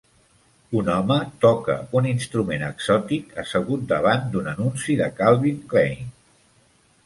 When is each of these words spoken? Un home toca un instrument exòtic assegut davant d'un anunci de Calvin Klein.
Un 0.77 0.87
home 0.93 1.17
toca 1.45 1.75
un 1.99 2.07
instrument 2.13 2.65
exòtic 2.69 3.37
assegut 3.45 3.87
davant 3.95 4.27
d'un 4.35 4.51
anunci 4.55 4.99
de 5.03 5.13
Calvin 5.23 5.65
Klein. 5.75 6.13